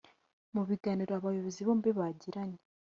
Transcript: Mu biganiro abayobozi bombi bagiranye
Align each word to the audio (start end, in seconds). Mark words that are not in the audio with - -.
Mu 0.53 0.61
biganiro 0.69 1.11
abayobozi 1.15 1.59
bombi 1.67 1.89
bagiranye 1.97 2.59